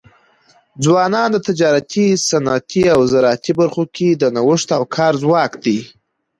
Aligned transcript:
ځوانان 0.83 1.29
د 1.33 1.37
تجارتي، 1.47 2.07
صنعتي 2.29 2.83
او 2.93 2.99
زراعتي 3.11 3.51
برخو 3.59 3.83
کي 3.95 4.09
د 4.13 4.23
نوښت 4.35 4.69
او 4.77 4.83
کار 4.95 5.13
ځواک 5.23 5.51
دی. 5.63 5.79